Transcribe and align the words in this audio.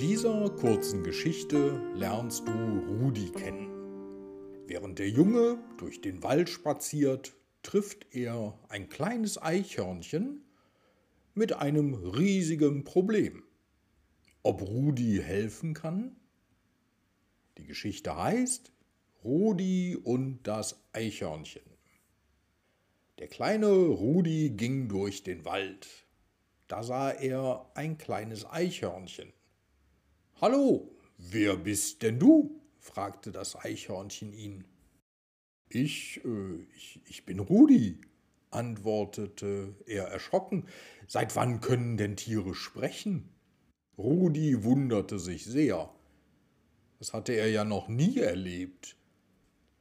dieser 0.00 0.48
kurzen 0.48 1.04
Geschichte 1.04 1.78
lernst 1.94 2.48
du 2.48 2.52
Rudi 2.52 3.30
kennen. 3.32 3.68
Während 4.66 4.98
der 4.98 5.10
Junge 5.10 5.58
durch 5.76 6.00
den 6.00 6.22
Wald 6.22 6.48
spaziert, 6.48 7.34
trifft 7.62 8.06
er 8.14 8.58
ein 8.70 8.88
kleines 8.88 9.40
Eichhörnchen 9.42 10.42
mit 11.34 11.52
einem 11.52 11.92
riesigen 11.92 12.82
Problem. 12.84 13.42
Ob 14.42 14.62
Rudi 14.62 15.20
helfen 15.22 15.74
kann? 15.74 16.16
Die 17.58 17.66
Geschichte 17.66 18.16
heißt 18.16 18.72
Rudi 19.22 19.98
und 20.02 20.44
das 20.44 20.82
Eichhörnchen. 20.94 21.62
Der 23.18 23.28
kleine 23.28 23.68
Rudi 23.68 24.48
ging 24.48 24.88
durch 24.88 25.24
den 25.24 25.44
Wald. 25.44 25.86
Da 26.68 26.82
sah 26.82 27.10
er 27.10 27.70
ein 27.74 27.98
kleines 27.98 28.46
Eichhörnchen. 28.46 29.34
Hallo, 30.42 30.90
wer 31.18 31.54
bist 31.54 32.00
denn 32.00 32.18
du? 32.18 32.62
fragte 32.78 33.30
das 33.30 33.56
Eichhörnchen 33.56 34.32
ihn. 34.32 34.64
Ich, 35.68 36.24
äh, 36.24 36.62
ich, 36.74 36.98
ich 37.04 37.26
bin 37.26 37.40
Rudi, 37.40 38.00
antwortete 38.50 39.74
er 39.84 40.04
erschrocken. 40.04 40.66
Seit 41.06 41.36
wann 41.36 41.60
können 41.60 41.98
denn 41.98 42.16
Tiere 42.16 42.54
sprechen? 42.54 43.28
Rudi 43.98 44.64
wunderte 44.64 45.18
sich 45.18 45.44
sehr. 45.44 45.92
Das 46.98 47.12
hatte 47.12 47.34
er 47.34 47.50
ja 47.50 47.66
noch 47.66 47.88
nie 47.88 48.16
erlebt. 48.16 48.96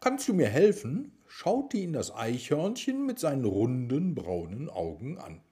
Kannst 0.00 0.26
du 0.26 0.34
mir 0.34 0.48
helfen? 0.48 1.12
schaute 1.28 1.76
ihn 1.76 1.92
das 1.92 2.12
Eichhörnchen 2.12 3.06
mit 3.06 3.20
seinen 3.20 3.44
runden 3.44 4.16
braunen 4.16 4.68
Augen 4.68 5.16
an. 5.16 5.42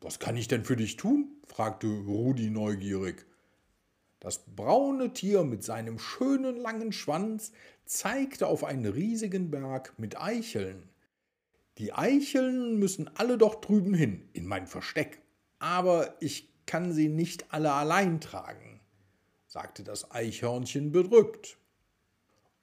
Was 0.00 0.18
kann 0.18 0.36
ich 0.36 0.48
denn 0.48 0.64
für 0.64 0.74
dich 0.74 0.96
tun? 0.96 1.36
fragte 1.46 1.86
Rudi 1.86 2.50
neugierig. 2.50 3.29
Das 4.20 4.44
braune 4.54 5.14
Tier 5.14 5.44
mit 5.44 5.64
seinem 5.64 5.98
schönen 5.98 6.56
langen 6.56 6.92
Schwanz 6.92 7.52
zeigte 7.86 8.46
auf 8.46 8.64
einen 8.64 8.84
riesigen 8.84 9.50
Berg 9.50 9.94
mit 9.98 10.20
Eicheln. 10.20 10.90
Die 11.78 11.94
Eicheln 11.94 12.78
müssen 12.78 13.08
alle 13.16 13.38
doch 13.38 13.62
drüben 13.62 13.94
hin, 13.94 14.28
in 14.34 14.46
mein 14.46 14.66
Versteck. 14.66 15.22
Aber 15.58 16.14
ich 16.20 16.50
kann 16.66 16.92
sie 16.92 17.08
nicht 17.08 17.52
alle 17.52 17.72
allein 17.72 18.20
tragen, 18.20 18.80
sagte 19.46 19.82
das 19.82 20.10
Eichhörnchen 20.10 20.92
bedrückt. 20.92 21.56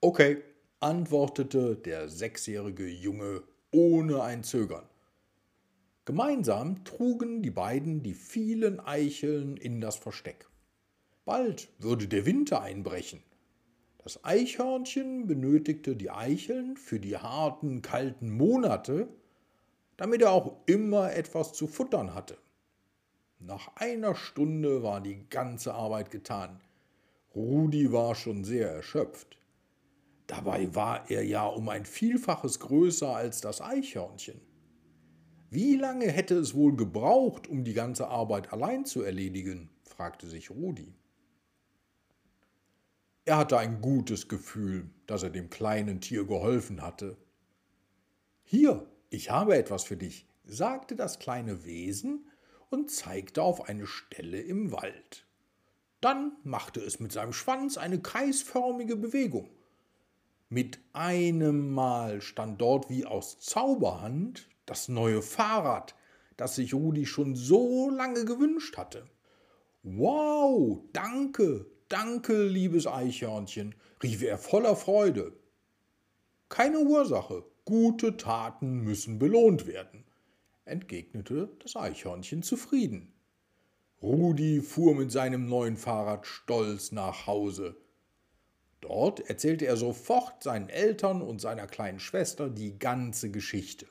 Okay, 0.00 0.42
antwortete 0.78 1.74
der 1.74 2.08
sechsjährige 2.08 2.86
Junge 2.86 3.42
ohne 3.72 4.22
ein 4.22 4.44
Zögern. 4.44 4.88
Gemeinsam 6.04 6.84
trugen 6.84 7.42
die 7.42 7.50
beiden 7.50 8.02
die 8.02 8.14
vielen 8.14 8.78
Eicheln 8.80 9.56
in 9.56 9.80
das 9.80 9.96
Versteck. 9.96 10.47
Bald 11.28 11.68
würde 11.78 12.08
der 12.08 12.24
Winter 12.24 12.62
einbrechen. 12.62 13.22
Das 13.98 14.24
Eichhörnchen 14.24 15.26
benötigte 15.26 15.94
die 15.94 16.10
Eicheln 16.10 16.78
für 16.78 16.98
die 16.98 17.18
harten, 17.18 17.82
kalten 17.82 18.30
Monate, 18.30 19.10
damit 19.98 20.22
er 20.22 20.32
auch 20.32 20.56
immer 20.64 21.12
etwas 21.12 21.52
zu 21.52 21.66
futtern 21.66 22.14
hatte. 22.14 22.38
Nach 23.40 23.76
einer 23.76 24.14
Stunde 24.14 24.82
war 24.82 25.02
die 25.02 25.28
ganze 25.28 25.74
Arbeit 25.74 26.10
getan. 26.10 26.60
Rudi 27.34 27.92
war 27.92 28.14
schon 28.14 28.42
sehr 28.42 28.70
erschöpft. 28.70 29.36
Dabei 30.28 30.74
war 30.74 31.10
er 31.10 31.26
ja 31.26 31.44
um 31.44 31.68
ein 31.68 31.84
Vielfaches 31.84 32.58
größer 32.58 33.14
als 33.14 33.42
das 33.42 33.60
Eichhörnchen. 33.60 34.40
Wie 35.50 35.76
lange 35.76 36.10
hätte 36.10 36.36
es 36.36 36.54
wohl 36.54 36.74
gebraucht, 36.74 37.48
um 37.48 37.64
die 37.64 37.74
ganze 37.74 38.08
Arbeit 38.08 38.50
allein 38.50 38.86
zu 38.86 39.02
erledigen? 39.02 39.68
fragte 39.84 40.26
sich 40.26 40.50
Rudi. 40.50 40.94
Er 43.28 43.36
hatte 43.36 43.58
ein 43.58 43.82
gutes 43.82 44.28
Gefühl, 44.28 44.88
dass 45.06 45.22
er 45.22 45.28
dem 45.28 45.50
kleinen 45.50 46.00
Tier 46.00 46.24
geholfen 46.24 46.80
hatte. 46.80 47.18
Hier, 48.42 48.86
ich 49.10 49.28
habe 49.30 49.54
etwas 49.54 49.84
für 49.84 49.98
dich, 49.98 50.26
sagte 50.46 50.96
das 50.96 51.18
kleine 51.18 51.66
Wesen 51.66 52.26
und 52.70 52.90
zeigte 52.90 53.42
auf 53.42 53.68
eine 53.68 53.86
Stelle 53.86 54.40
im 54.40 54.72
Wald. 54.72 55.26
Dann 56.00 56.38
machte 56.42 56.80
es 56.80 57.00
mit 57.00 57.12
seinem 57.12 57.34
Schwanz 57.34 57.76
eine 57.76 58.00
kreisförmige 58.00 58.96
Bewegung. 58.96 59.50
Mit 60.48 60.78
einem 60.94 61.70
Mal 61.70 62.22
stand 62.22 62.62
dort 62.62 62.88
wie 62.88 63.04
aus 63.04 63.40
Zauberhand 63.40 64.48
das 64.64 64.88
neue 64.88 65.20
Fahrrad, 65.20 65.94
das 66.38 66.54
sich 66.54 66.72
Rudi 66.72 67.04
schon 67.04 67.36
so 67.36 67.90
lange 67.90 68.24
gewünscht 68.24 68.78
hatte. 68.78 69.04
Wow, 69.82 70.80
danke, 70.94 71.66
danke, 71.88 72.44
liebes 72.46 72.86
Eichhörnchen, 72.86 73.74
rief 74.02 74.22
er 74.22 74.38
voller 74.38 74.76
Freude. 74.76 75.32
Keine 76.48 76.80
Ursache, 76.80 77.44
gute 77.64 78.16
Taten 78.16 78.82
müssen 78.82 79.18
belohnt 79.18 79.66
werden, 79.66 80.04
entgegnete 80.64 81.50
das 81.62 81.76
Eichhörnchen 81.76 82.42
zufrieden. 82.42 83.12
Rudi 84.00 84.60
fuhr 84.60 84.94
mit 84.94 85.10
seinem 85.10 85.46
neuen 85.46 85.76
Fahrrad 85.76 86.26
stolz 86.26 86.92
nach 86.92 87.26
Hause. 87.26 87.76
Dort 88.80 89.28
erzählte 89.28 89.66
er 89.66 89.76
sofort 89.76 90.42
seinen 90.42 90.68
Eltern 90.68 91.20
und 91.20 91.40
seiner 91.40 91.66
kleinen 91.66 91.98
Schwester 91.98 92.48
die 92.48 92.78
ganze 92.78 93.30
Geschichte. 93.30 93.86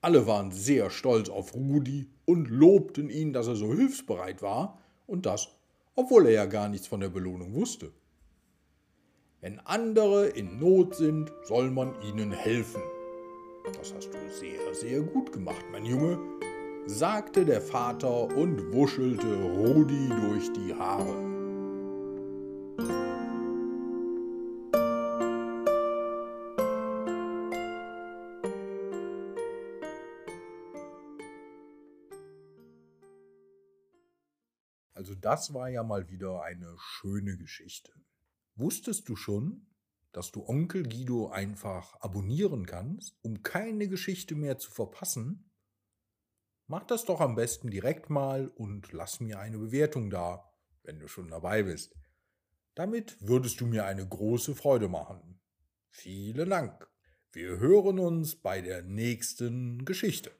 Alle 0.00 0.26
waren 0.26 0.50
sehr 0.50 0.90
stolz 0.90 1.28
auf 1.28 1.54
Rudi 1.54 2.10
und 2.24 2.48
lobten 2.48 3.10
ihn, 3.10 3.32
dass 3.32 3.48
er 3.48 3.56
so 3.56 3.74
hilfsbereit 3.74 4.40
war 4.40 4.78
und 5.06 5.26
das, 5.26 5.48
obwohl 5.96 6.26
er 6.26 6.32
ja 6.32 6.46
gar 6.46 6.68
nichts 6.68 6.86
von 6.86 7.00
der 7.00 7.08
Belohnung 7.08 7.54
wusste. 7.54 7.90
Wenn 9.40 9.58
andere 9.60 10.28
in 10.28 10.58
Not 10.58 10.94
sind, 10.94 11.32
soll 11.44 11.70
man 11.70 11.94
ihnen 12.02 12.30
helfen. 12.30 12.82
Das 13.76 13.92
hast 13.92 14.10
du 14.10 14.18
sehr, 14.30 14.74
sehr 14.74 15.00
gut 15.00 15.32
gemacht, 15.32 15.64
mein 15.72 15.84
Junge, 15.84 16.18
sagte 16.86 17.44
der 17.44 17.60
Vater 17.60 18.28
und 18.36 18.72
wuschelte 18.72 19.26
Rudi 19.26 20.08
durch 20.08 20.52
die 20.52 20.72
Haare. 20.74 21.35
Also 35.06 35.14
das 35.20 35.54
war 35.54 35.68
ja 35.68 35.84
mal 35.84 36.10
wieder 36.10 36.42
eine 36.42 36.74
schöne 36.80 37.36
Geschichte. 37.36 37.92
Wusstest 38.56 39.08
du 39.08 39.14
schon, 39.14 39.68
dass 40.10 40.32
du 40.32 40.44
Onkel 40.44 40.82
Guido 40.82 41.28
einfach 41.28 41.94
abonnieren 42.00 42.66
kannst, 42.66 43.16
um 43.22 43.44
keine 43.44 43.86
Geschichte 43.86 44.34
mehr 44.34 44.58
zu 44.58 44.72
verpassen? 44.72 45.48
Mach 46.66 46.82
das 46.82 47.04
doch 47.04 47.20
am 47.20 47.36
besten 47.36 47.70
direkt 47.70 48.10
mal 48.10 48.48
und 48.48 48.92
lass 48.92 49.20
mir 49.20 49.38
eine 49.38 49.58
Bewertung 49.58 50.10
da, 50.10 50.52
wenn 50.82 50.98
du 50.98 51.06
schon 51.06 51.28
dabei 51.28 51.62
bist. 51.62 51.94
Damit 52.74 53.16
würdest 53.20 53.60
du 53.60 53.66
mir 53.68 53.84
eine 53.84 54.08
große 54.08 54.56
Freude 54.56 54.88
machen. 54.88 55.38
Vielen 55.88 56.50
Dank. 56.50 56.90
Wir 57.30 57.60
hören 57.60 58.00
uns 58.00 58.34
bei 58.34 58.60
der 58.60 58.82
nächsten 58.82 59.84
Geschichte. 59.84 60.32